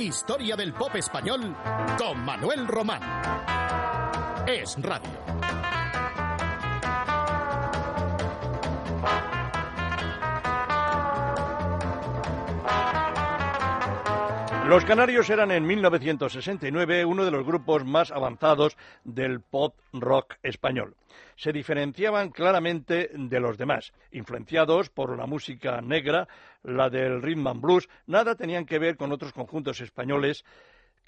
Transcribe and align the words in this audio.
Historia 0.00 0.56
del 0.56 0.72
pop 0.72 0.96
español 0.96 1.54
con 1.98 2.24
Manuel 2.24 2.66
Román. 2.66 3.02
Es 4.46 4.74
Radio. 4.80 5.59
Los 14.70 14.84
Canarios 14.84 15.28
eran 15.30 15.50
en 15.50 15.66
1969 15.66 17.04
uno 17.04 17.24
de 17.24 17.32
los 17.32 17.44
grupos 17.44 17.84
más 17.84 18.12
avanzados 18.12 18.76
del 19.02 19.40
pop 19.40 19.74
rock 19.92 20.36
español. 20.44 20.94
Se 21.34 21.52
diferenciaban 21.52 22.30
claramente 22.30 23.10
de 23.12 23.40
los 23.40 23.58
demás, 23.58 23.92
influenciados 24.12 24.88
por 24.88 25.18
la 25.18 25.26
música 25.26 25.80
negra, 25.80 26.28
la 26.62 26.88
del 26.88 27.20
rhythm 27.20 27.48
and 27.48 27.60
blues, 27.60 27.88
nada 28.06 28.36
tenían 28.36 28.64
que 28.64 28.78
ver 28.78 28.96
con 28.96 29.10
otros 29.10 29.32
conjuntos 29.32 29.80
españoles 29.80 30.44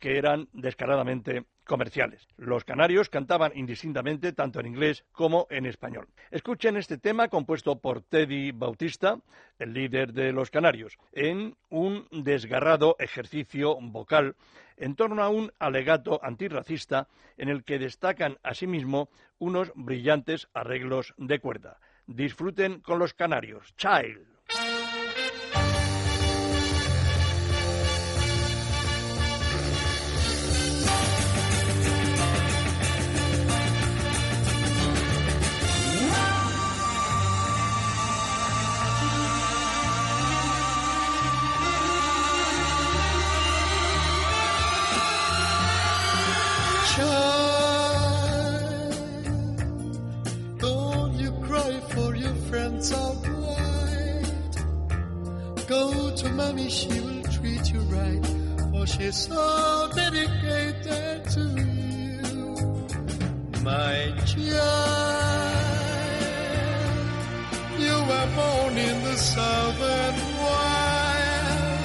que 0.02 0.18
eran 0.18 0.48
descaradamente 0.52 1.44
comerciales. 1.64 2.26
Los 2.36 2.64
canarios 2.64 3.08
cantaban 3.08 3.52
indistintamente 3.54 4.32
tanto 4.32 4.58
en 4.58 4.66
inglés 4.66 5.04
como 5.12 5.46
en 5.48 5.64
español. 5.64 6.08
Escuchen 6.32 6.76
este 6.76 6.98
tema 6.98 7.28
compuesto 7.28 7.78
por 7.78 8.02
Teddy 8.02 8.50
Bautista, 8.50 9.20
el 9.60 9.72
líder 9.72 10.12
de 10.12 10.32
los 10.32 10.50
canarios, 10.50 10.98
en 11.12 11.56
un 11.70 12.08
desgarrado 12.10 12.96
ejercicio 12.98 13.78
vocal 13.80 14.34
en 14.76 14.96
torno 14.96 15.22
a 15.22 15.28
un 15.28 15.52
alegato 15.60 16.18
antirracista 16.24 17.06
en 17.36 17.48
el 17.48 17.62
que 17.62 17.78
destacan 17.78 18.38
asimismo 18.42 19.08
unos 19.38 19.70
brillantes 19.76 20.48
arreglos 20.52 21.14
de 21.16 21.38
cuerda. 21.38 21.78
Disfruten 22.08 22.80
con 22.80 22.98
los 22.98 23.14
canarios. 23.14 23.72
Child. 23.76 24.81
So 59.22 59.88
dedicated 59.94 61.24
to 61.34 61.42
you, 61.42 62.56
my 63.62 63.96
child. 64.26 65.52
You 67.78 67.96
were 68.10 68.28
born 68.34 68.74
in 68.78 68.96
the 69.04 69.16
southern 69.16 70.16
wild. 70.42 71.84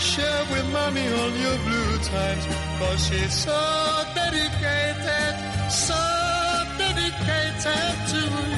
Share 0.00 0.44
with 0.50 0.66
mommy 0.72 1.06
all 1.18 1.34
your 1.44 1.58
blue 1.66 1.94
times, 2.14 2.44
for 2.78 2.94
she's 3.04 3.34
so 3.46 3.60
dedicated, 4.14 5.34
so 5.70 6.02
dedicated 6.78 7.94
to 8.12 8.20
you. 8.48 8.53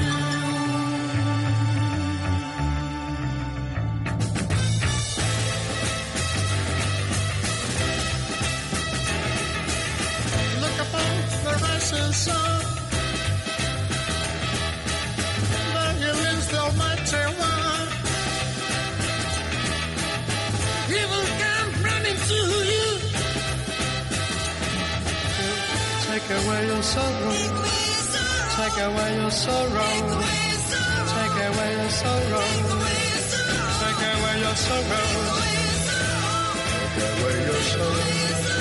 Take 26.17 26.29
away 26.43 26.67
your 26.67 26.81
sorrow. 26.81 27.31
Take 28.57 28.77
away 28.83 29.15
your 29.15 29.31
sorrow. 29.31 29.91
Take 31.13 31.37
away 31.47 31.71
your 31.77 31.89
sorrow. 31.89 32.43
Take 33.79 34.03
away 34.11 34.35
your 34.41 34.55
sorrow. 34.55 35.05
Take 36.81 37.03
away 37.13 37.35
your 37.45 37.61
sorrow. 37.75 38.56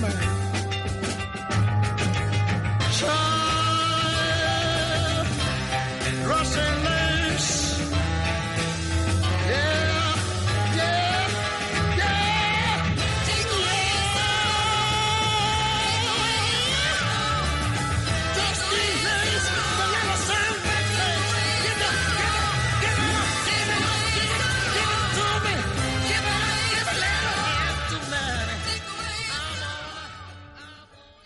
Man. 0.00 0.43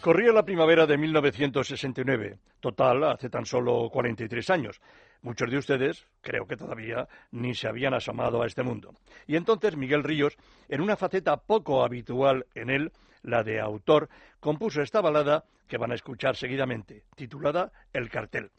Corría 0.09 0.33
la 0.33 0.43
primavera 0.43 0.87
de 0.87 0.97
1969, 0.97 2.39
total, 2.61 3.05
hace 3.05 3.29
tan 3.29 3.45
solo 3.45 3.91
43 3.91 4.49
años. 4.49 4.81
Muchos 5.21 5.51
de 5.51 5.59
ustedes, 5.59 6.07
creo 6.23 6.47
que 6.47 6.57
todavía, 6.57 7.07
ni 7.31 7.55
se 7.55 7.69
habían 7.69 7.93
asomado 7.93 8.41
a 8.41 8.47
este 8.47 8.63
mundo. 8.63 8.95
Y 9.27 9.37
entonces 9.37 9.77
Miguel 9.77 10.03
Ríos, 10.03 10.39
en 10.71 10.81
una 10.81 10.97
faceta 10.97 11.37
poco 11.37 11.85
habitual 11.85 12.47
en 12.55 12.71
él, 12.71 12.93
la 13.23 13.43
de 13.43 13.61
autor, 13.61 14.09
compuso 14.41 14.81
esta 14.81 15.03
balada 15.03 15.45
que 15.69 15.77
van 15.77 15.93
a 15.93 15.97
escuchar 15.97 16.37
seguidamente, 16.37 17.03
titulada 17.15 17.71
El 17.93 18.09
cartel. 18.09 18.51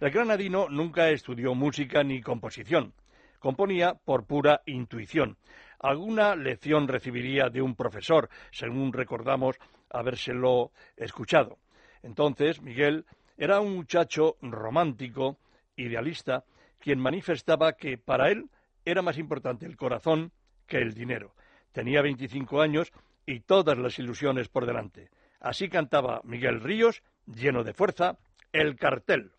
El 0.00 0.10
granadino 0.10 0.68
nunca 0.68 1.08
estudió 1.08 1.54
música 1.54 2.04
ni 2.04 2.20
composición. 2.20 2.92
Componía 3.38 3.94
por 3.94 4.26
pura 4.26 4.60
intuición. 4.66 5.38
Alguna 5.78 6.36
lección 6.36 6.88
recibiría 6.88 7.48
de 7.48 7.62
un 7.62 7.74
profesor, 7.74 8.28
según 8.50 8.92
recordamos 8.92 9.56
habérselo 9.90 10.72
escuchado. 10.96 11.58
Entonces, 12.02 12.62
Miguel 12.62 13.04
era 13.36 13.60
un 13.60 13.74
muchacho 13.74 14.36
romántico, 14.40 15.38
idealista, 15.76 16.44
quien 16.78 16.98
manifestaba 16.98 17.74
que 17.74 17.98
para 17.98 18.30
él 18.30 18.48
era 18.84 19.02
más 19.02 19.18
importante 19.18 19.66
el 19.66 19.76
corazón 19.76 20.32
que 20.66 20.78
el 20.78 20.94
dinero. 20.94 21.34
Tenía 21.72 22.02
25 22.02 22.60
años 22.60 22.92
y 23.26 23.40
todas 23.40 23.78
las 23.78 23.98
ilusiones 23.98 24.48
por 24.48 24.66
delante. 24.66 25.10
Así 25.40 25.68
cantaba 25.68 26.20
Miguel 26.24 26.60
Ríos, 26.60 27.02
lleno 27.26 27.64
de 27.64 27.74
fuerza, 27.74 28.18
el 28.52 28.76
cartel. 28.76 29.32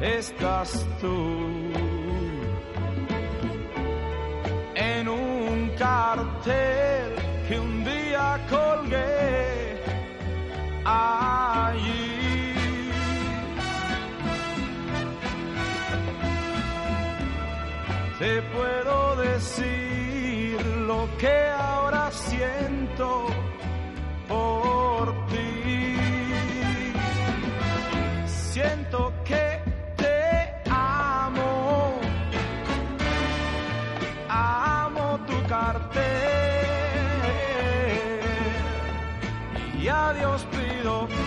estás 0.00 0.86
tú. 1.00 1.72
En 4.74 5.08
un 5.08 5.70
cartel 5.78 7.14
que 7.48 7.58
un 7.58 7.84
día 7.84 8.38
colgué 8.48 9.82
allí. 10.84 12.12
Te 18.18 18.42
puedo 18.54 19.16
decir 19.16 20.66
lo 20.86 21.08
que 21.18 21.48
ahora 21.50 22.10
siento 22.12 23.26
por 24.28 25.26
ti. 25.28 25.49
Oh. 40.92 41.19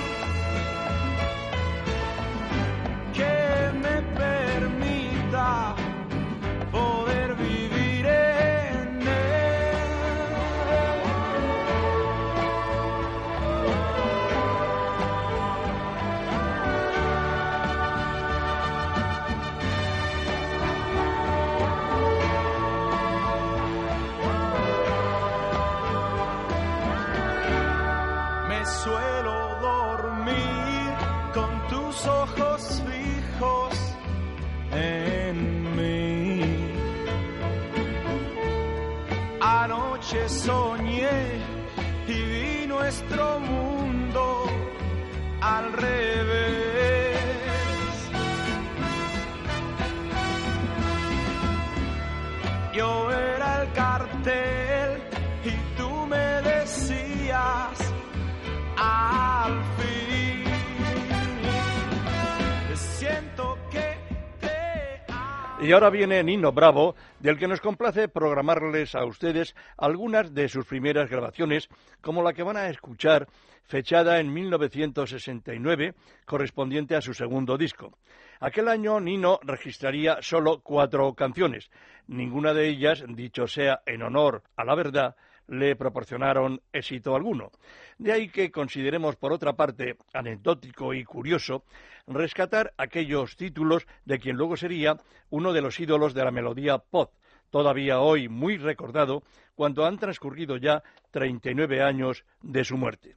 Y 65.63 65.71
ahora 65.71 65.89
viene 65.89 66.21
Nino 66.21 66.51
Bravo, 66.51 66.93
del 67.21 67.37
que 67.37 67.47
nos 67.47 67.61
complace 67.61 68.09
programarles 68.09 68.95
a 68.95 69.05
ustedes 69.05 69.55
algunas 69.77 70.33
de 70.33 70.49
sus 70.49 70.65
primeras 70.65 71.09
grabaciones, 71.09 71.69
como 72.01 72.21
la 72.21 72.33
que 72.33 72.43
van 72.43 72.57
a 72.57 72.67
escuchar, 72.67 73.29
fechada 73.63 74.19
en 74.19 74.33
1969, 74.33 75.93
correspondiente 76.25 76.97
a 76.97 77.01
su 77.01 77.13
segundo 77.13 77.57
disco. 77.57 77.97
Aquel 78.41 78.67
año 78.67 78.99
Nino 78.99 79.39
registraría 79.41 80.17
solo 80.19 80.59
cuatro 80.61 81.13
canciones. 81.13 81.71
Ninguna 82.07 82.53
de 82.53 82.67
ellas, 82.67 83.01
dicho 83.07 83.47
sea 83.47 83.83
en 83.85 84.01
honor 84.01 84.43
a 84.57 84.65
la 84.65 84.75
verdad, 84.75 85.15
le 85.47 85.77
proporcionaron 85.77 86.61
éxito 86.73 87.15
alguno. 87.15 87.51
De 87.97 88.11
ahí 88.11 88.27
que 88.27 88.51
consideremos, 88.51 89.15
por 89.15 89.31
otra 89.31 89.53
parte, 89.53 89.95
anecdótico 90.13 90.93
y 90.93 91.05
curioso 91.05 91.63
rescatar 92.07 92.73
aquellos 92.77 93.35
títulos 93.35 93.87
de 94.05 94.19
quien 94.19 94.35
luego 94.35 94.57
sería 94.57 94.97
uno 95.29 95.53
de 95.53 95.61
los 95.61 95.79
ídolos 95.79 96.13
de 96.13 96.23
la 96.23 96.31
melodía 96.31 96.77
pop, 96.77 97.13
todavía 97.49 97.99
hoy 97.99 98.29
muy 98.29 98.57
recordado 98.57 99.23
cuando 99.55 99.85
han 99.85 99.97
transcurrido 99.97 100.57
ya 100.57 100.83
39 101.11 101.81
años 101.81 102.25
de 102.41 102.63
su 102.63 102.77
muerte. 102.77 103.15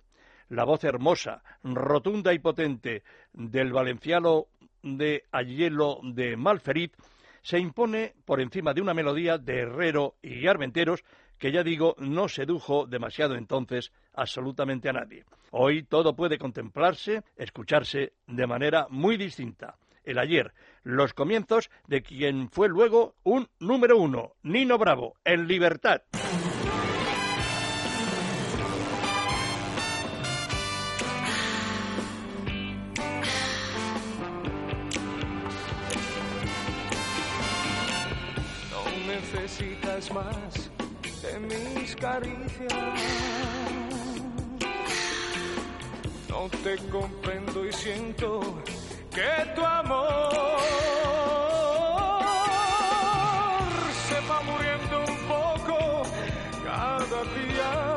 La 0.49 0.65
voz 0.65 0.85
hermosa, 0.85 1.43
rotunda 1.63 2.33
y 2.33 2.39
potente 2.39 3.03
del 3.33 3.73
valenciano 3.73 4.47
de 4.83 5.25
Ayelo 5.33 5.99
de 6.03 6.37
Malferit 6.37 6.95
se 7.43 7.59
impone 7.59 8.15
por 8.25 8.41
encima 8.41 8.75
de 8.75 8.81
una 8.81 8.95
melodía 8.95 9.39
de 9.39 9.61
Herrero 9.61 10.17
y 10.23 10.47
Armenteros 10.47 11.05
que 11.39 11.53
ya 11.53 11.63
digo 11.63 11.95
no 11.99 12.29
sedujo 12.29 12.87
demasiado 12.87 13.35
entonces 13.35 13.93
absolutamente 14.13 14.89
a 14.89 14.93
nadie. 14.93 15.25
Hoy 15.51 15.83
todo 15.83 16.15
puede 16.15 16.39
contemplarse, 16.39 17.23
escucharse 17.37 18.13
de 18.27 18.47
manera 18.47 18.87
muy 18.91 19.17
distinta. 19.17 19.77
El 20.05 20.19
ayer, 20.19 20.53
los 20.85 21.15
comienzos 21.15 21.71
de 21.89 22.03
quien 22.03 22.49
fue 22.51 22.69
luego 22.69 23.15
un 23.25 23.49
número 23.59 23.99
uno, 23.99 24.35
Nino 24.43 24.79
Bravo, 24.79 25.17
en 25.25 25.49
libertad. 25.49 26.03
Necesitas 39.07 40.13
más 40.13 40.66
de 41.27 41.41
mis 41.41 41.97
caricias. 41.97 42.73
No 46.29 46.49
te 46.63 46.77
comprendo 46.91 47.67
y 47.67 47.73
siento 47.73 48.41
que 49.11 49.31
tu 49.55 49.65
amor 49.65 50.11
se 54.09 54.21
va 54.29 54.41
muriendo 54.43 54.99
un 55.01 55.19
poco 55.29 56.03
cada 56.65 57.23
día. 57.37 57.96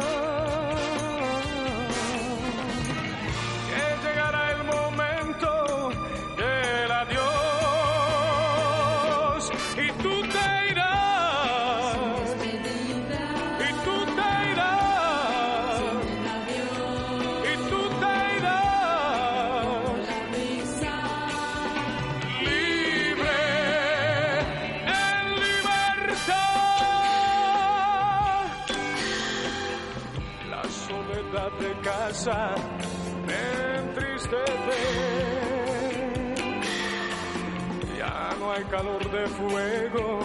Calor 38.69 39.09
de 39.11 39.27
fuego 39.27 40.19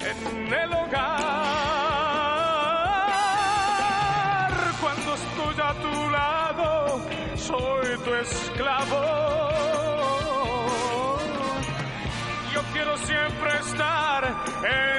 en 0.00 0.52
el 0.52 0.72
hogar. 0.72 1.16
Cuando 4.80 5.14
estoy 5.14 5.54
a 5.62 5.74
tu 5.84 6.10
lado, 6.10 7.00
soy 7.36 7.98
tu 8.04 8.14
esclavo. 8.14 9.02
Yo 12.54 12.62
quiero 12.72 12.96
siempre 12.98 13.50
estar 13.58 14.22
en 14.64 14.95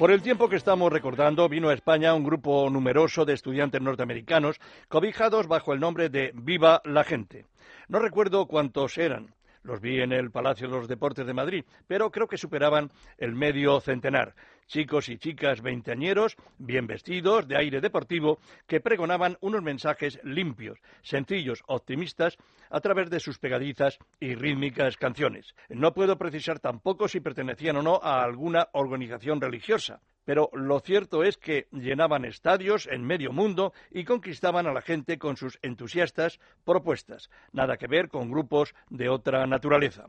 Por 0.00 0.10
el 0.10 0.22
tiempo 0.22 0.48
que 0.48 0.56
estamos 0.56 0.90
recordando, 0.90 1.46
vino 1.46 1.68
a 1.68 1.74
España 1.74 2.14
un 2.14 2.24
grupo 2.24 2.70
numeroso 2.70 3.26
de 3.26 3.34
estudiantes 3.34 3.82
norteamericanos 3.82 4.58
cobijados 4.88 5.46
bajo 5.46 5.74
el 5.74 5.80
nombre 5.80 6.08
de 6.08 6.32
Viva 6.34 6.80
la 6.86 7.04
Gente. 7.04 7.44
No 7.86 7.98
recuerdo 7.98 8.46
cuántos 8.46 8.96
eran. 8.96 9.34
Los 9.62 9.82
vi 9.82 10.00
en 10.00 10.12
el 10.12 10.30
Palacio 10.30 10.68
de 10.68 10.74
los 10.74 10.88
Deportes 10.88 11.26
de 11.26 11.34
Madrid, 11.34 11.66
pero 11.86 12.10
creo 12.10 12.28
que 12.28 12.38
superaban 12.38 12.90
el 13.18 13.34
medio 13.34 13.78
centenar. 13.82 14.34
Chicos 14.70 15.08
y 15.08 15.18
chicas 15.18 15.62
veinteañeros, 15.62 16.36
bien 16.58 16.86
vestidos, 16.86 17.48
de 17.48 17.56
aire 17.56 17.80
deportivo, 17.80 18.38
que 18.68 18.80
pregonaban 18.80 19.36
unos 19.40 19.64
mensajes 19.64 20.20
limpios, 20.22 20.78
sencillos, 21.02 21.64
optimistas, 21.66 22.36
a 22.70 22.78
través 22.78 23.10
de 23.10 23.18
sus 23.18 23.40
pegadizas 23.40 23.98
y 24.20 24.36
rítmicas 24.36 24.96
canciones. 24.96 25.56
No 25.70 25.92
puedo 25.92 26.16
precisar 26.16 26.60
tampoco 26.60 27.08
si 27.08 27.18
pertenecían 27.18 27.78
o 27.78 27.82
no 27.82 27.98
a 28.00 28.22
alguna 28.22 28.68
organización 28.72 29.40
religiosa, 29.40 30.02
pero 30.24 30.50
lo 30.52 30.78
cierto 30.78 31.24
es 31.24 31.36
que 31.36 31.66
llenaban 31.72 32.24
estadios 32.24 32.86
en 32.86 33.02
medio 33.02 33.32
mundo 33.32 33.72
y 33.90 34.04
conquistaban 34.04 34.68
a 34.68 34.72
la 34.72 34.82
gente 34.82 35.18
con 35.18 35.36
sus 35.36 35.58
entusiastas 35.62 36.38
propuestas, 36.64 37.28
nada 37.50 37.76
que 37.76 37.88
ver 37.88 38.08
con 38.08 38.30
grupos 38.30 38.72
de 38.88 39.08
otra 39.08 39.48
naturaleza. 39.48 40.06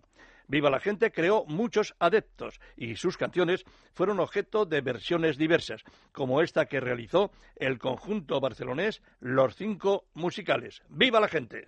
Viva 0.52 0.70
la 0.70 0.82
Gente 0.82 1.14
creó 1.14 1.46
muchos 1.48 1.96
adeptos 1.98 2.60
y 2.76 2.98
sus 2.98 3.16
canciones 3.16 3.64
fueron 3.94 4.20
objeto 4.20 4.66
de 4.66 4.82
versiones 4.82 5.38
diversas, 5.38 5.82
como 6.12 6.42
esta 6.42 6.66
que 6.66 6.82
realizó 6.82 7.32
el 7.56 7.80
conjunto 7.80 8.42
barcelonés 8.42 9.02
Los 9.22 9.56
Cinco 9.56 10.04
Musicales. 10.14 10.82
¡Viva 10.90 11.22
la 11.22 11.30
Gente! 11.30 11.64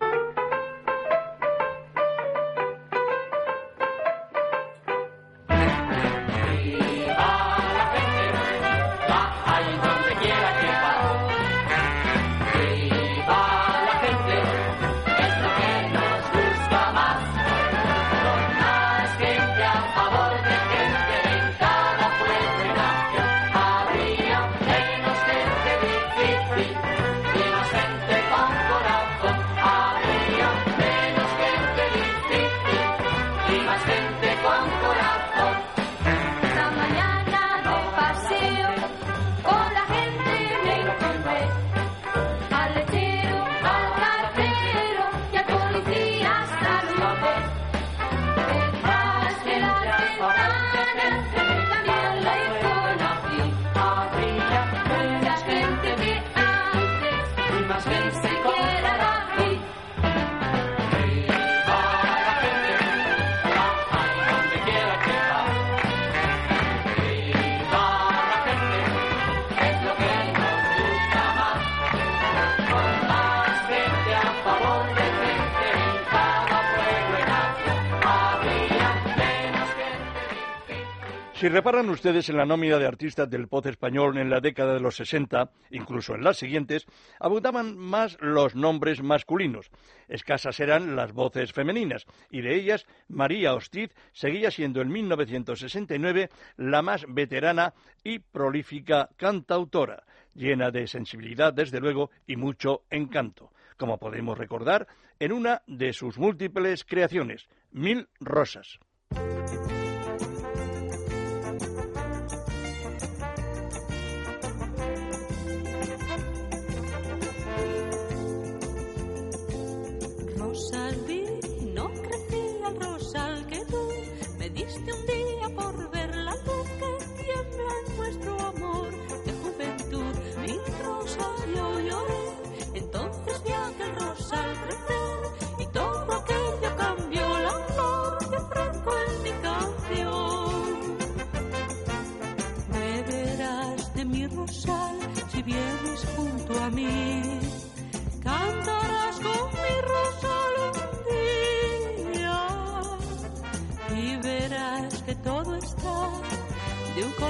Si 81.44 81.50
reparan 81.50 81.90
ustedes 81.90 82.30
en 82.30 82.38
la 82.38 82.46
nómina 82.46 82.78
de 82.78 82.86
artistas 82.86 83.28
del 83.28 83.48
pop 83.48 83.66
español 83.66 84.16
en 84.16 84.30
la 84.30 84.40
década 84.40 84.72
de 84.72 84.80
los 84.80 84.96
60, 84.96 85.50
incluso 85.72 86.14
en 86.14 86.24
las 86.24 86.38
siguientes, 86.38 86.86
abundaban 87.20 87.76
más 87.76 88.16
los 88.22 88.54
nombres 88.54 89.02
masculinos. 89.02 89.70
Escasas 90.08 90.58
eran 90.58 90.96
las 90.96 91.12
voces 91.12 91.52
femeninas, 91.52 92.06
y 92.30 92.40
de 92.40 92.54
ellas 92.54 92.86
María 93.08 93.52
Hostiz 93.52 93.90
seguía 94.14 94.50
siendo 94.50 94.80
en 94.80 94.88
1969 94.88 96.30
la 96.56 96.80
más 96.80 97.04
veterana 97.06 97.74
y 98.02 98.20
prolífica 98.20 99.10
cantautora, 99.18 100.04
llena 100.32 100.70
de 100.70 100.86
sensibilidad, 100.86 101.52
desde 101.52 101.78
luego, 101.78 102.10
y 102.26 102.36
mucho 102.36 102.84
encanto, 102.88 103.52
como 103.76 103.98
podemos 103.98 104.38
recordar 104.38 104.86
en 105.18 105.32
una 105.32 105.60
de 105.66 105.92
sus 105.92 106.16
múltiples 106.16 106.84
creaciones, 106.84 107.50
Mil 107.70 108.08
Rosas. 108.18 108.78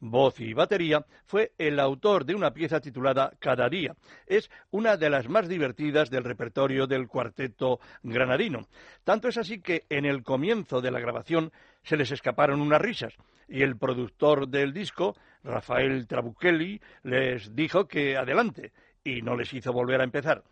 voz 0.00 0.40
y 0.40 0.52
batería, 0.52 1.04
fue 1.24 1.52
el 1.58 1.80
autor 1.80 2.24
de 2.24 2.34
una 2.34 2.52
pieza 2.52 2.80
titulada 2.80 3.32
Cada 3.38 3.68
día. 3.68 3.94
Es 4.26 4.50
una 4.70 4.96
de 4.96 5.10
las 5.10 5.28
más 5.28 5.48
divertidas 5.48 6.10
del 6.10 6.24
repertorio 6.24 6.86
del 6.86 7.08
cuarteto 7.08 7.80
granadino. 8.02 8.66
Tanto 9.04 9.28
es 9.28 9.36
así 9.36 9.60
que 9.60 9.84
en 9.88 10.04
el 10.04 10.22
comienzo 10.22 10.80
de 10.80 10.90
la 10.90 11.00
grabación 11.00 11.52
se 11.82 11.96
les 11.96 12.10
escaparon 12.10 12.60
unas 12.60 12.80
risas 12.80 13.14
y 13.48 13.62
el 13.62 13.76
productor 13.76 14.48
del 14.48 14.72
disco, 14.72 15.16
Rafael 15.44 16.06
Trabuchelli, 16.06 16.80
les 17.04 17.54
dijo 17.54 17.86
que 17.86 18.16
adelante 18.16 18.72
y 19.04 19.22
no 19.22 19.36
les 19.36 19.52
hizo 19.54 19.72
volver 19.72 20.00
a 20.00 20.04
empezar. 20.04 20.42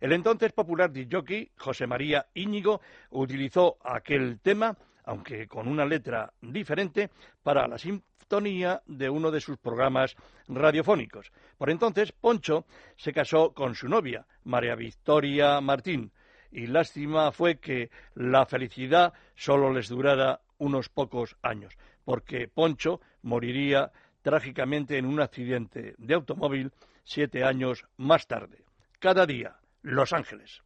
El 0.00 0.12
entonces 0.12 0.52
popular 0.52 0.90
disjockey 0.90 1.52
José 1.56 1.86
María 1.86 2.26
Íñigo 2.34 2.80
utilizó 3.10 3.78
aquel 3.84 4.40
tema, 4.40 4.76
aunque 5.04 5.46
con 5.46 5.68
una 5.68 5.84
letra 5.84 6.32
diferente, 6.40 7.10
para 7.42 7.66
la 7.66 7.78
sintonía 7.78 8.82
de 8.86 9.10
uno 9.10 9.30
de 9.30 9.40
sus 9.40 9.58
programas 9.58 10.16
radiofónicos. 10.48 11.32
Por 11.58 11.70
entonces, 11.70 12.12
Poncho 12.12 12.64
se 12.96 13.12
casó 13.12 13.52
con 13.52 13.74
su 13.74 13.88
novia, 13.88 14.26
María 14.44 14.74
Victoria 14.74 15.60
Martín, 15.60 16.12
y 16.50 16.66
lástima 16.66 17.32
fue 17.32 17.58
que 17.58 17.90
la 18.14 18.46
felicidad 18.46 19.12
solo 19.34 19.72
les 19.72 19.88
durara 19.88 20.40
unos 20.58 20.88
pocos 20.88 21.36
años, 21.42 21.76
porque 22.04 22.48
Poncho 22.48 23.00
moriría 23.22 23.90
trágicamente 24.22 24.98
en 24.98 25.06
un 25.06 25.20
accidente 25.20 25.94
de 25.98 26.14
automóvil 26.14 26.72
siete 27.04 27.44
años 27.44 27.84
más 27.96 28.26
tarde. 28.26 28.64
Cada 28.98 29.26
día, 29.26 29.56
los 29.82 30.12
Ángeles. 30.12 30.62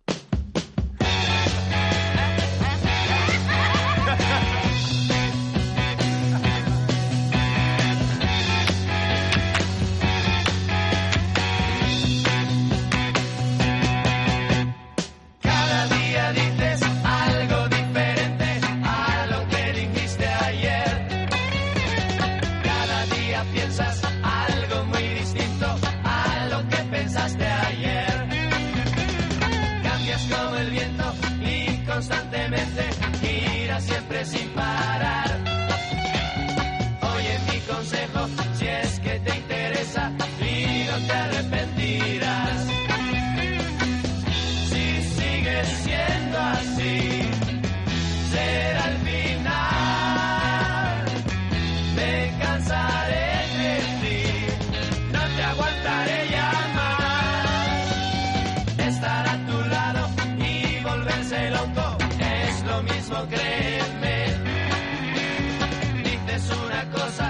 Dices 66.36 66.58
una 66.66 66.84
cosa, 66.90 67.25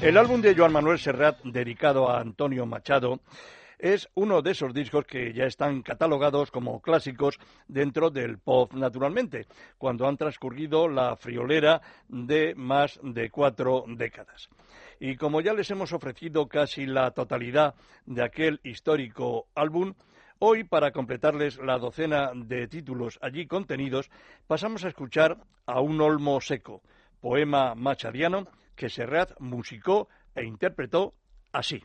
El 0.00 0.16
álbum 0.16 0.40
de 0.40 0.54
Joan 0.54 0.72
Manuel 0.72 1.00
Serrat, 1.00 1.42
dedicado 1.42 2.08
a 2.08 2.20
Antonio 2.20 2.64
Machado, 2.66 3.18
es 3.80 4.08
uno 4.14 4.42
de 4.42 4.52
esos 4.52 4.72
discos 4.72 5.04
que 5.04 5.32
ya 5.32 5.44
están 5.44 5.82
catalogados 5.82 6.52
como 6.52 6.80
clásicos 6.80 7.40
dentro 7.66 8.08
del 8.08 8.38
pop, 8.38 8.72
naturalmente, 8.74 9.46
cuando 9.76 10.06
han 10.06 10.16
transcurrido 10.16 10.86
la 10.86 11.16
friolera 11.16 11.82
de 12.08 12.54
más 12.54 13.00
de 13.02 13.28
cuatro 13.28 13.86
décadas. 13.88 14.48
Y 15.00 15.16
como 15.16 15.40
ya 15.40 15.52
les 15.52 15.68
hemos 15.72 15.92
ofrecido 15.92 16.46
casi 16.46 16.86
la 16.86 17.10
totalidad 17.10 17.74
de 18.06 18.22
aquel 18.22 18.60
histórico 18.62 19.48
álbum, 19.54 19.94
Hoy, 20.40 20.62
para 20.62 20.92
completarles 20.92 21.58
la 21.58 21.78
docena 21.78 22.30
de 22.32 22.68
títulos 22.68 23.18
allí 23.20 23.48
contenidos, 23.48 24.08
pasamos 24.46 24.84
a 24.84 24.88
escuchar 24.88 25.36
a 25.66 25.80
un 25.80 26.00
olmo 26.00 26.40
seco, 26.40 26.80
poema 27.20 27.74
machadiano 27.74 28.46
que 28.78 28.88
Serrat 28.88 29.32
musicó 29.40 30.08
e 30.34 30.44
interpretó 30.44 31.14
así. 31.52 31.82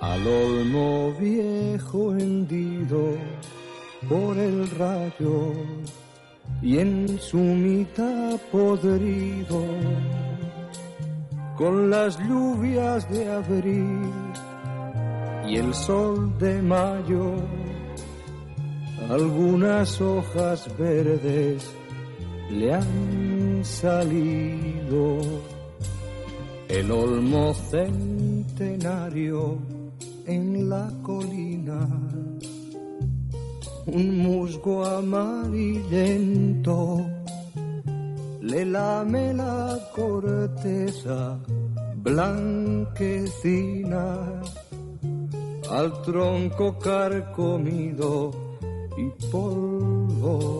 Al 0.00 0.26
olmo 0.26 1.12
viejo 1.18 2.12
hendido 2.12 3.16
por 4.08 4.36
el 4.36 4.70
rayo 4.70 5.52
y 6.62 6.78
en 6.78 7.18
su 7.18 7.38
mitad 7.38 8.38
podrido 8.52 9.64
con 11.56 11.88
las 11.88 12.18
lluvias 12.18 13.10
de 13.10 13.32
abril 13.32 14.12
y 15.48 15.56
el 15.56 15.72
sol 15.74 16.38
de 16.38 16.60
mayo 16.60 17.36
algunas 19.10 20.00
hojas 20.00 20.66
verdes 20.78 21.68
le 22.50 22.74
han 22.74 23.64
salido. 23.64 25.18
El 26.68 26.90
olmo 26.90 27.54
centenario 27.54 29.58
en 30.26 30.68
la 30.68 30.90
colina. 31.02 31.88
Un 33.86 34.18
musgo 34.18 34.84
amarillento 34.84 37.06
le 38.40 38.64
lame 38.64 39.32
la 39.32 39.78
corteza 39.94 41.38
blanquecina. 42.02 42.82
Al 45.70 46.02
tronco 46.02 46.76
carcomido 46.78 48.45
y 48.96 49.10
polvoriento. 49.30 50.56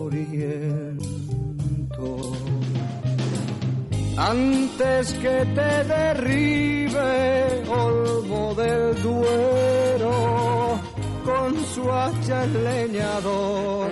Antes 4.17 5.13
que 5.13 5.45
te 5.55 5.83
derribe 5.83 7.63
olmo 7.69 8.55
del 8.55 9.01
duero 9.01 10.79
con 11.23 11.55
su 11.65 11.91
hacha 11.91 12.43
el 12.45 12.63
leñador 12.63 13.91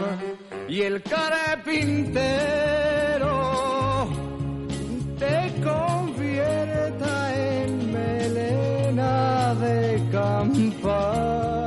y 0.68 0.82
el 0.82 1.02
carpintero 1.04 2.56
te 5.20 5.62
convierta 5.64 7.36
en 7.36 7.92
melena 7.92 9.54
de 9.56 10.02
campana, 10.12 11.65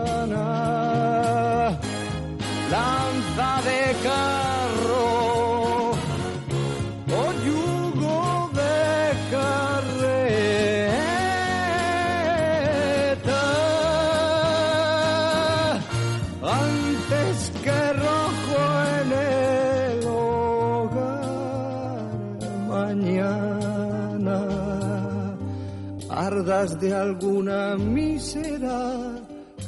de 26.67 26.93
alguna 26.93 27.77
mísera 27.77 29.15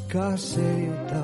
caseta 0.08 1.22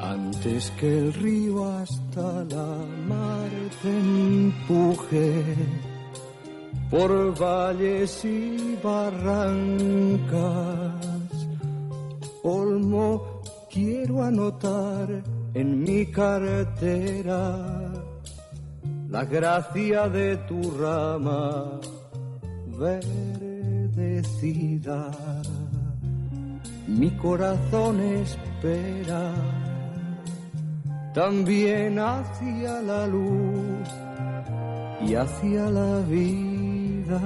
antes 0.00 0.72
que 0.72 0.98
el 0.98 1.12
río 1.12 1.64
hasta 1.64 2.44
la 2.44 2.84
mar 3.06 3.50
te 3.82 3.88
empuje 3.88 5.44
por 6.90 7.38
valles 7.40 8.24
y 8.24 8.76
barrancas. 8.82 10.34
Olmo, 12.42 13.42
quiero 13.70 14.24
anotar 14.24 15.22
en 15.54 15.84
mi 15.84 16.06
cartera 16.06 17.92
la 19.08 19.24
gracia 19.24 20.08
de 20.08 20.36
tu 20.48 20.60
rama 20.80 21.78
verdecida. 22.80 24.70
Mi 26.88 27.10
corazón 27.10 28.00
espera 28.00 29.34
también 31.14 31.98
hacia 31.98 32.80
la 32.80 33.06
luz 33.06 33.88
y 35.06 35.14
hacia 35.14 35.70
la 35.70 36.00
vida 36.08 37.20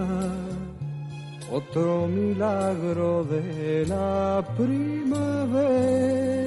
otro 1.52 2.08
milagro 2.08 3.24
de 3.24 3.86
la 3.86 4.44
primavera. 4.56 6.43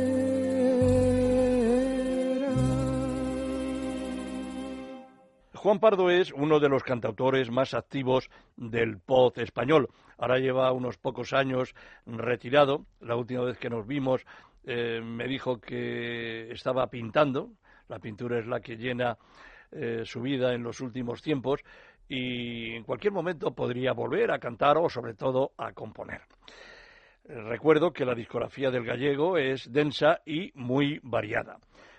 Juan 5.57 5.79
Pardo 5.79 6.11
es 6.11 6.31
uno 6.33 6.59
de 6.59 6.69
los 6.69 6.83
cantautores 6.83 7.49
más 7.49 7.73
activos 7.73 8.29
del 8.55 8.99
pop 8.99 9.35
español. 9.39 9.89
Ahora 10.19 10.37
lleva 10.37 10.71
unos 10.71 10.97
pocos 10.97 11.33
años 11.33 11.73
retirado. 12.05 12.85
La 12.99 13.15
última 13.15 13.43
vez 13.43 13.57
que 13.57 13.69
nos 13.69 13.87
vimos 13.87 14.23
eh, 14.65 15.01
me 15.03 15.27
dijo 15.27 15.59
que 15.59 16.51
estaba 16.51 16.87
pintando. 16.87 17.49
La 17.87 17.97
pintura 17.97 18.37
es 18.37 18.45
la 18.45 18.59
que 18.59 18.77
llena 18.77 19.17
eh, 19.71 20.03
su 20.05 20.21
vida 20.21 20.53
en 20.53 20.61
los 20.61 20.79
últimos 20.79 21.23
tiempos 21.23 21.61
y 22.07 22.75
en 22.75 22.83
cualquier 22.83 23.13
momento 23.13 23.51
podría 23.51 23.93
volver 23.93 24.31
a 24.31 24.39
cantar 24.39 24.77
o 24.77 24.87
sobre 24.89 25.15
todo 25.15 25.53
a 25.57 25.73
componer. 25.73 26.21
Recuerdo 27.25 27.91
que 27.91 28.05
la 28.05 28.15
discografía 28.15 28.69
del 28.69 28.85
gallego 28.85 29.37
es 29.37 29.71
densa 29.71 30.21
y 30.25 30.51
muy 30.53 30.99
variada, 31.03 31.57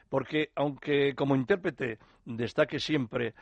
porque 0.09 0.51
aunque 0.55 1.15
como 1.15 1.37
intérprete 1.37 1.99
destaque 2.25 2.79
siempre 2.79 3.35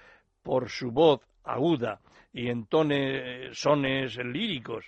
por 0.43 0.69
su 0.69 0.91
voz 0.91 1.21
aguda 1.45 2.01
y 2.33 2.49
entone 2.49 3.53
sones 3.53 4.17
líricos, 4.17 4.85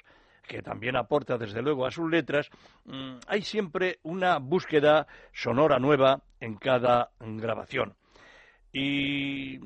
que 0.47 0.63
también 0.63 0.97
aporta 0.97 1.37
desde 1.39 1.63
luego 1.63 1.87
a 1.87 1.91
sus 1.91 2.11
letras, 2.11 2.49
mm, 2.85 3.19
hay 3.27 3.43
siempre 3.43 3.99
una 4.03 4.39
búsqueda 4.39 5.07
sonora 5.33 5.79
nueva 5.79 6.23
en 6.41 6.57
cada 6.57 7.11
grabación. 7.21 7.95
Y 8.73 9.59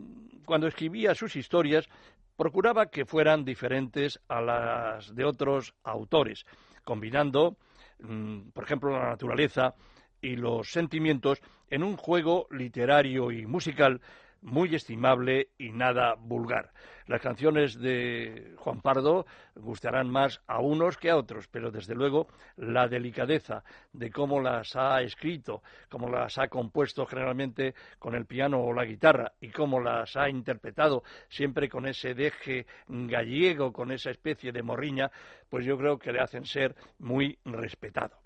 cuando 0.44 0.66
escribía 0.66 1.14
sus 1.14 1.36
historias, 1.36 1.88
procuraba 2.36 2.86
que 2.86 3.04
fueran 3.04 3.44
diferentes 3.44 4.20
a 4.28 4.40
las 4.40 5.14
de 5.14 5.24
otros 5.24 5.74
autores, 5.84 6.44
combinando, 6.84 7.56
mm, 8.00 8.50
por 8.50 8.64
ejemplo, 8.64 8.90
la 8.90 9.10
naturaleza 9.10 9.74
y 10.22 10.36
los 10.36 10.70
sentimientos 10.70 11.42
en 11.68 11.82
un 11.82 11.96
juego 11.96 12.46
literario 12.50 13.30
y 13.30 13.44
musical 13.44 14.00
muy 14.42 14.74
estimable 14.74 15.50
y 15.58 15.70
nada 15.70 16.14
vulgar. 16.18 16.72
Las 17.06 17.20
canciones 17.20 17.78
de 17.78 18.54
Juan 18.56 18.80
Pardo 18.80 19.26
gustarán 19.54 20.08
más 20.08 20.40
a 20.46 20.60
unos 20.60 20.96
que 20.96 21.10
a 21.10 21.16
otros, 21.16 21.48
pero 21.48 21.70
desde 21.70 21.94
luego 21.94 22.28
la 22.56 22.88
delicadeza 22.88 23.64
de 23.92 24.10
cómo 24.10 24.40
las 24.40 24.76
ha 24.76 25.00
escrito, 25.02 25.62
cómo 25.88 26.08
las 26.08 26.38
ha 26.38 26.48
compuesto 26.48 27.06
generalmente 27.06 27.74
con 27.98 28.14
el 28.14 28.26
piano 28.26 28.60
o 28.60 28.72
la 28.72 28.84
guitarra 28.84 29.32
y 29.40 29.50
cómo 29.50 29.80
las 29.80 30.16
ha 30.16 30.28
interpretado 30.28 31.02
siempre 31.28 31.68
con 31.68 31.86
ese 31.86 32.14
deje 32.14 32.66
gallego, 32.88 33.72
con 33.72 33.90
esa 33.90 34.10
especie 34.10 34.52
de 34.52 34.62
morriña, 34.62 35.10
pues 35.48 35.64
yo 35.64 35.76
creo 35.76 35.98
que 35.98 36.12
le 36.12 36.20
hacen 36.20 36.44
ser 36.44 36.74
muy 36.98 37.38
respetado. 37.44 38.21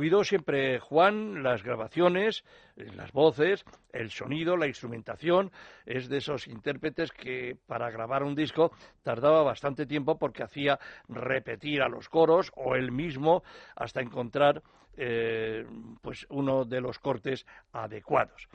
Cuidó 0.00 0.24
siempre 0.24 0.78
Juan 0.78 1.42
las 1.42 1.62
grabaciones, 1.62 2.42
las 2.74 3.12
voces, 3.12 3.66
el 3.92 4.10
sonido, 4.10 4.56
la 4.56 4.66
instrumentación. 4.66 5.52
Es 5.84 6.08
de 6.08 6.16
esos 6.16 6.48
intérpretes 6.48 7.12
que 7.12 7.58
para 7.66 7.90
grabar 7.90 8.22
un 8.22 8.34
disco 8.34 8.72
tardaba 9.02 9.42
bastante 9.42 9.84
tiempo 9.84 10.16
porque 10.16 10.42
hacía 10.42 10.78
repetir 11.06 11.82
a 11.82 11.90
los 11.90 12.08
coros 12.08 12.50
o 12.56 12.76
él 12.76 12.92
mismo 12.92 13.42
hasta 13.76 14.00
encontrar 14.00 14.62
eh, 14.96 15.66
pues 16.00 16.24
uno 16.30 16.64
de 16.64 16.80
los 16.80 16.98
cortes 16.98 17.44
adecuados. 17.70 18.48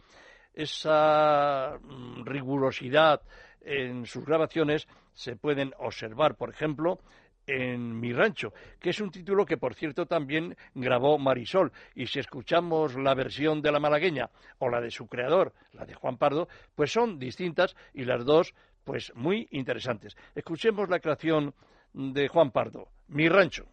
Esa 0.52 1.78
mm, 1.80 2.26
rigurosidad 2.26 3.22
en 3.62 4.08
sus 4.08 4.26
grabaciones 4.26 4.88
se 5.14 5.36
pueden 5.36 5.74
observar, 5.78 6.38
por 6.38 6.50
ejemplo, 6.50 7.00
en 7.48 8.00
mi 8.00 8.14
rancho, 8.14 8.54
que 8.80 8.90
es 8.90 9.00
un 9.00 9.12
título 9.12 9.46
que, 9.46 9.58
por 9.58 9.76
cierto, 9.76 10.06
también 10.06 10.56
grabó 10.74 11.18
Marisol. 11.18 11.72
Y 11.94 12.08
si 12.08 12.20
escuchamos 12.20 12.96
la 12.96 13.14
versión 13.14 13.62
de 13.62 13.72
la 13.72 13.80
malagueña 13.80 14.30
o 14.60 14.70
la 14.70 14.82
de 14.82 14.92
su 14.92 15.08
creador, 15.08 15.54
la 15.74 15.86
de 15.86 15.94
Juan 15.94 16.18
Pardo, 16.18 16.48
pues 16.76 16.92
son 16.92 17.20
distintas 17.20 17.76
y 17.94 18.06
las 18.06 18.26
dos, 18.26 18.54
pues 18.84 19.12
muy 19.16 19.48
interesantes. 19.52 20.16
Escuchemos 20.34 20.90
la 20.90 21.00
creación 21.00 21.54
de 21.94 22.28
Juan 22.28 22.52
Pardo, 22.52 22.90
Mi 23.08 23.30
rancho. 23.30 23.66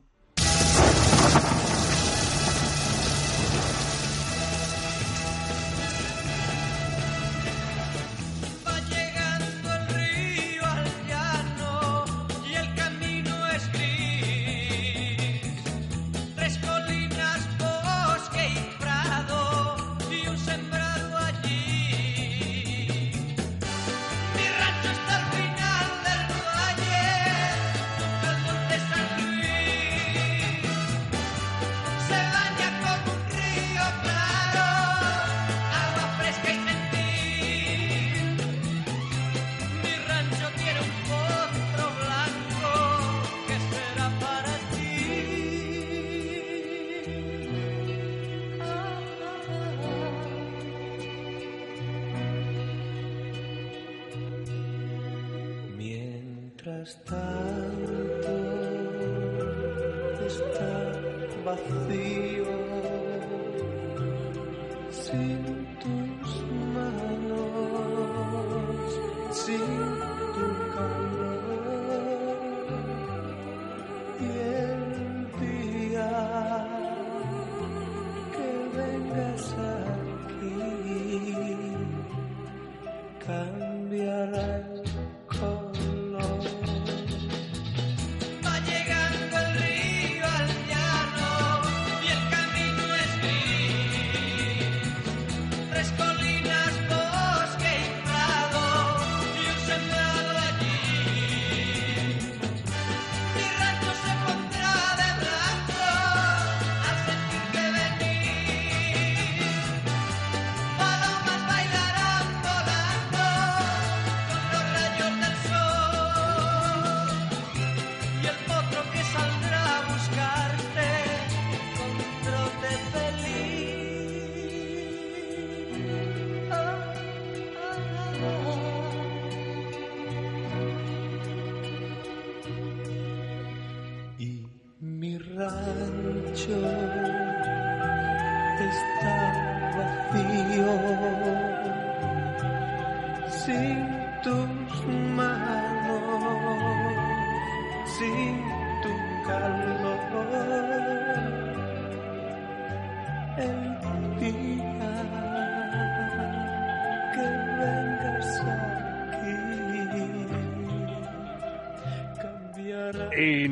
Está 60.36 60.92
vacío 61.44 62.44
sin 64.90 65.51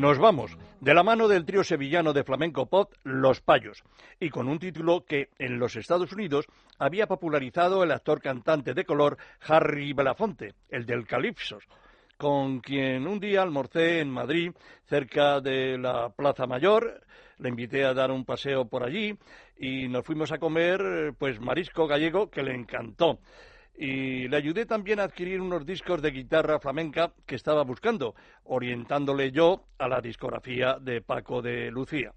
nos 0.00 0.18
vamos. 0.18 0.56
de 0.80 0.94
la 0.94 1.02
mano 1.02 1.28
del 1.28 1.44
trío 1.44 1.62
sevillano 1.62 2.14
de 2.14 2.24
flamenco 2.24 2.64
pop 2.64 2.94
Los 3.04 3.42
Payos, 3.42 3.84
y 4.18 4.30
con 4.30 4.48
un 4.48 4.58
título 4.58 5.04
que 5.04 5.28
en 5.38 5.58
los 5.58 5.76
Estados 5.76 6.10
Unidos 6.14 6.46
había 6.78 7.06
popularizado 7.06 7.84
el 7.84 7.92
actor 7.92 8.22
cantante 8.22 8.72
de 8.72 8.86
color 8.86 9.18
Harry 9.46 9.92
Belafonte, 9.92 10.54
el 10.70 10.86
del 10.86 11.06
Calipsos, 11.06 11.64
con 12.16 12.60
quien 12.60 13.06
un 13.06 13.20
día 13.20 13.42
almorcé 13.42 14.00
en 14.00 14.08
Madrid, 14.08 14.52
cerca 14.86 15.42
de 15.42 15.76
la 15.76 16.08
Plaza 16.08 16.46
Mayor, 16.46 17.02
le 17.38 17.50
invité 17.50 17.84
a 17.84 17.92
dar 17.92 18.10
un 18.10 18.24
paseo 18.24 18.64
por 18.64 18.82
allí 18.82 19.18
y 19.58 19.86
nos 19.88 20.06
fuimos 20.06 20.32
a 20.32 20.38
comer 20.38 21.12
pues 21.18 21.38
marisco 21.40 21.86
gallego 21.86 22.30
que 22.30 22.42
le 22.42 22.54
encantó 22.54 23.18
y 23.76 24.28
le 24.28 24.36
ayudé 24.36 24.66
también 24.66 25.00
a 25.00 25.04
adquirir 25.04 25.40
unos 25.40 25.64
discos 25.64 26.02
de 26.02 26.10
guitarra 26.10 26.60
flamenca 26.60 27.12
que 27.26 27.34
estaba 27.34 27.64
buscando, 27.64 28.14
orientándole 28.44 29.32
yo 29.32 29.66
a 29.78 29.88
la 29.88 30.00
discografía 30.00 30.76
de 30.80 31.00
Paco 31.00 31.40
de 31.42 31.70
Lucía. 31.70 32.12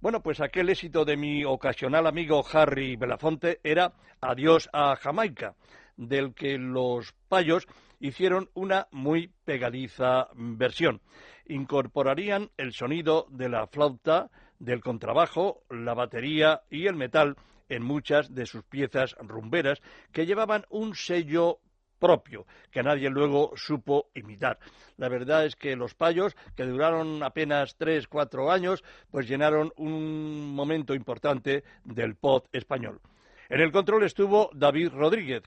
Bueno, 0.00 0.22
pues 0.22 0.40
aquel 0.40 0.70
éxito 0.70 1.04
de 1.04 1.16
mi 1.16 1.44
ocasional 1.44 2.06
amigo 2.06 2.44
Harry 2.52 2.96
Belafonte 2.96 3.60
era 3.62 3.92
Adiós 4.20 4.68
a 4.72 4.96
Jamaica, 4.96 5.54
del 5.96 6.34
que 6.34 6.56
los 6.56 7.14
payos 7.28 7.66
hicieron 7.98 8.48
una 8.54 8.88
muy 8.90 9.30
pegadiza 9.44 10.28
versión. 10.34 11.00
Incorporarían 11.46 12.50
el 12.56 12.72
sonido 12.72 13.26
de 13.30 13.48
la 13.48 13.66
flauta, 13.66 14.30
del 14.58 14.80
contrabajo, 14.80 15.62
la 15.70 15.94
batería 15.94 16.62
y 16.70 16.86
el 16.86 16.96
metal 16.96 17.36
en 17.70 17.82
muchas 17.82 18.34
de 18.34 18.44
sus 18.44 18.64
piezas 18.64 19.16
rumberas 19.20 19.80
que 20.12 20.26
llevaban 20.26 20.66
un 20.68 20.94
sello 20.94 21.60
propio, 21.98 22.46
que 22.70 22.82
nadie 22.82 23.08
luego 23.10 23.52
supo 23.56 24.10
imitar. 24.14 24.58
La 24.96 25.08
verdad 25.08 25.46
es 25.46 25.54
que 25.54 25.76
los 25.76 25.94
payos, 25.94 26.34
que 26.56 26.64
duraron 26.64 27.22
apenas 27.22 27.76
tres, 27.76 28.08
cuatro 28.08 28.50
años, 28.50 28.82
pues 29.10 29.28
llenaron 29.28 29.72
un 29.76 30.52
momento 30.54 30.94
importante 30.94 31.62
del 31.84 32.16
pop 32.16 32.46
español. 32.52 33.00
En 33.48 33.60
el 33.60 33.70
control 33.70 34.04
estuvo 34.04 34.50
David 34.52 34.90
Rodríguez 34.90 35.42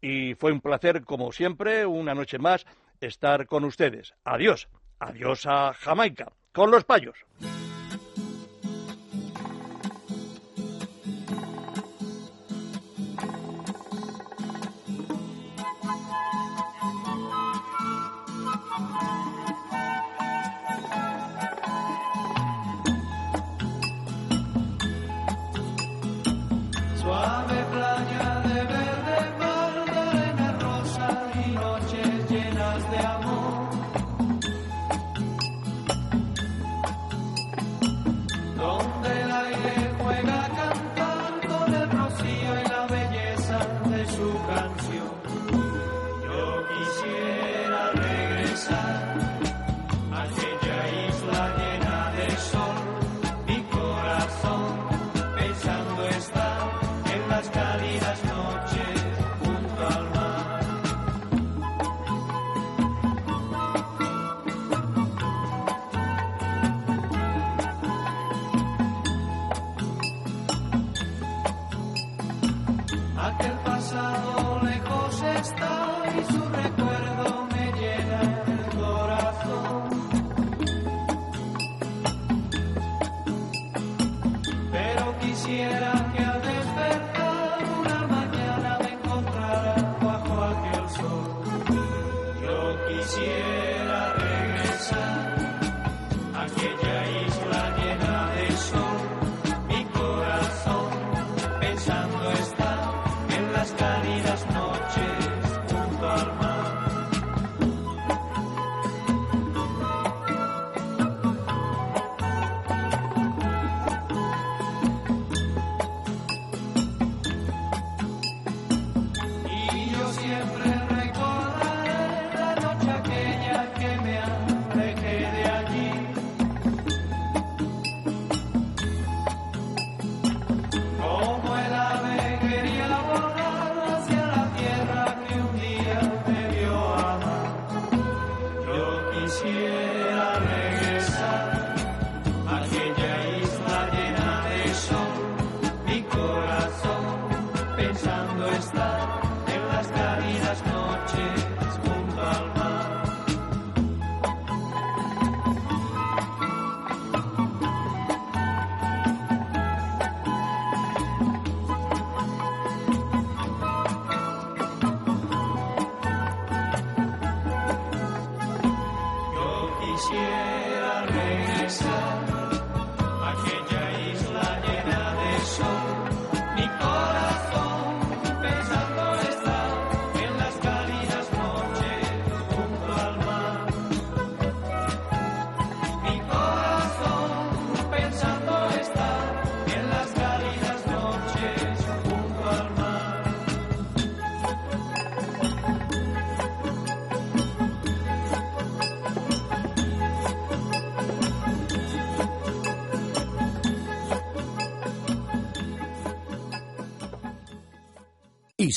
y 0.00 0.34
fue 0.34 0.52
un 0.52 0.60
placer, 0.60 1.04
como 1.04 1.30
siempre, 1.30 1.86
una 1.86 2.14
noche 2.14 2.38
más, 2.38 2.66
estar 3.00 3.46
con 3.46 3.64
ustedes. 3.64 4.14
Adiós, 4.24 4.68
adiós 4.98 5.46
a 5.46 5.72
Jamaica, 5.74 6.32
con 6.52 6.70
los 6.70 6.84
payos. 6.84 7.16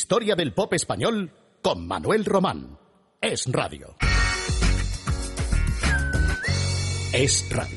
Historia 0.05 0.35
del 0.35 0.53
pop 0.53 0.71
español 0.75 1.31
con 1.63 1.87
Manuel 1.87 2.25
Román. 2.25 2.77
Es 3.19 3.51
radio. 3.51 3.95
Es 7.11 7.49
radio. 7.49 7.74